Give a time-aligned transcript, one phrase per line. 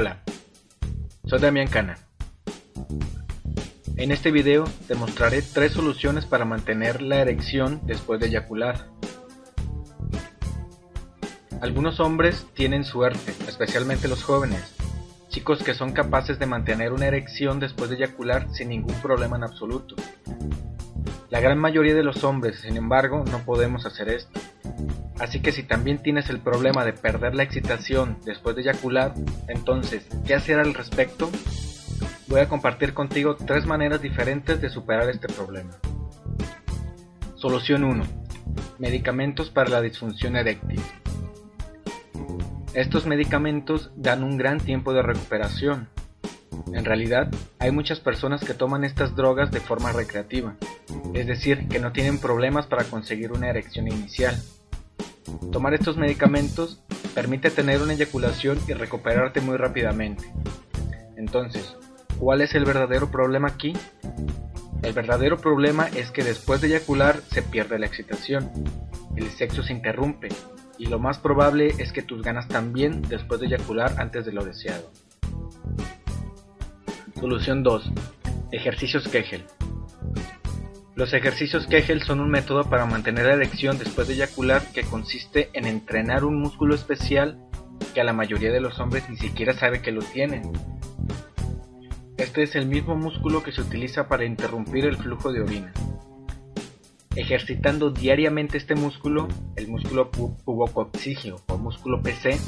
[0.00, 0.22] Hola,
[1.26, 1.98] soy Damián Cana.
[3.96, 8.86] En este video te mostraré tres soluciones para mantener la erección después de eyacular.
[11.60, 14.72] Algunos hombres tienen suerte, especialmente los jóvenes,
[15.30, 19.42] chicos que son capaces de mantener una erección después de eyacular sin ningún problema en
[19.42, 19.96] absoluto.
[21.28, 24.40] La gran mayoría de los hombres, sin embargo, no podemos hacer esto.
[25.18, 29.14] Así que si también tienes el problema de perder la excitación después de eyacular,
[29.48, 31.30] entonces, ¿qué hacer al respecto?
[32.28, 35.70] Voy a compartir contigo tres maneras diferentes de superar este problema.
[37.36, 38.04] Solución 1.
[38.78, 40.80] Medicamentos para la disfunción eréctil.
[42.74, 45.88] Estos medicamentos dan un gran tiempo de recuperación.
[46.72, 50.54] En realidad, hay muchas personas que toman estas drogas de forma recreativa,
[51.14, 54.36] es decir, que no tienen problemas para conseguir una erección inicial.
[55.52, 56.80] Tomar estos medicamentos
[57.14, 60.32] permite tener una eyaculación y recuperarte muy rápidamente.
[61.16, 61.74] Entonces,
[62.18, 63.72] ¿cuál es el verdadero problema aquí?
[64.82, 68.50] El verdadero problema es que después de eyacular se pierde la excitación,
[69.16, 70.28] el sexo se interrumpe
[70.78, 74.44] y lo más probable es que tus ganas también después de eyacular antes de lo
[74.44, 74.92] deseado.
[77.18, 77.90] Solución 2.
[78.52, 79.44] Ejercicios Kegel.
[80.98, 85.48] Los ejercicios Kegel son un método para mantener la erección después de eyacular que consiste
[85.52, 87.38] en entrenar un músculo especial
[87.94, 90.50] que a la mayoría de los hombres ni siquiera sabe que lo tienen.
[92.16, 95.72] Este es el mismo músculo que se utiliza para interrumpir el flujo de orina.
[97.14, 102.40] Ejercitando diariamente este músculo, el músculo pubococcígeo o músculo PC,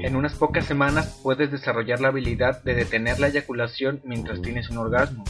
[0.00, 4.78] en unas pocas semanas puedes desarrollar la habilidad de detener la eyaculación mientras tienes un
[4.78, 5.24] orgasmo.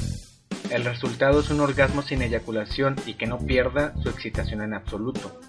[0.71, 5.41] El resultado es un orgasmo sin eyaculación y que no pierda su excitación en absoluto.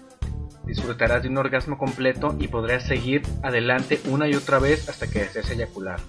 [0.64, 5.20] Disfrutarás de un orgasmo completo y podrás seguir adelante una y otra vez hasta que
[5.20, 6.00] desees eyacular.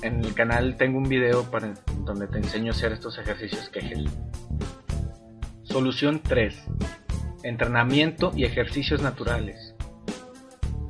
[0.00, 1.46] En el canal tengo un video
[2.04, 4.08] donde te enseño a hacer estos ejercicios Kegel.
[5.64, 6.54] Solución 3.
[7.42, 9.74] Entrenamiento y ejercicios naturales.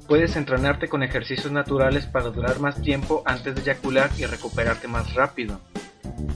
[0.06, 5.14] Puedes entrenarte con ejercicios naturales para durar más tiempo antes de eyacular y recuperarte más
[5.14, 5.60] rápido.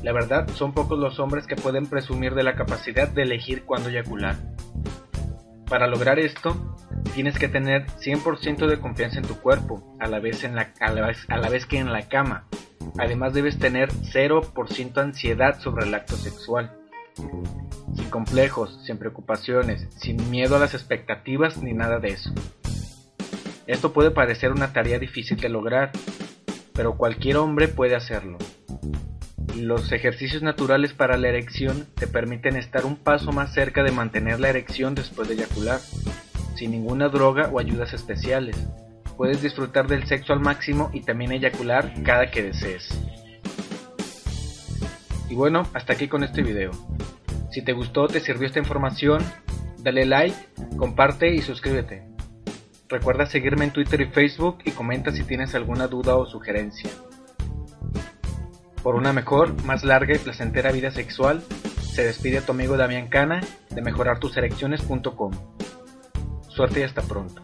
[0.02, 3.88] La verdad, son pocos los hombres que pueden presumir de la capacidad de elegir cuándo
[3.88, 4.36] eyacular.
[5.68, 6.76] Para lograr esto,
[7.14, 10.92] tienes que tener 100% de confianza en tu cuerpo, a la, vez en la, a,
[10.92, 12.46] la vez, a la vez que en la cama.
[12.98, 16.76] Además debes tener 0% ansiedad sobre el acto sexual.
[17.94, 22.32] Sin complejos, sin preocupaciones, sin miedo a las expectativas ni nada de eso.
[23.66, 25.92] Esto puede parecer una tarea difícil de lograr,
[26.74, 28.38] pero cualquier hombre puede hacerlo.
[29.56, 34.40] Los ejercicios naturales para la erección te permiten estar un paso más cerca de mantener
[34.40, 35.78] la erección después de eyacular,
[36.56, 38.56] sin ninguna droga o ayudas especiales.
[39.16, 42.88] Puedes disfrutar del sexo al máximo y también eyacular cada que desees.
[45.28, 46.70] Y bueno, hasta aquí con este video.
[47.50, 49.22] Si te gustó, te sirvió esta información,
[49.78, 50.36] dale like,
[50.78, 52.04] comparte y suscríbete.
[52.88, 56.90] Recuerda seguirme en Twitter y Facebook y comenta si tienes alguna duda o sugerencia.
[58.82, 61.42] Por una mejor, más larga y placentera vida sexual,
[61.80, 65.32] se despide tu amigo Damián Cana de mejorartuserecciones.com.
[66.48, 67.42] Suerte y hasta pronto.